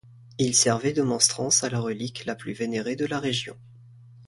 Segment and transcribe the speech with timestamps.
[0.39, 3.55] Il servait de monstrance à la relique, la plus vénérée de la région.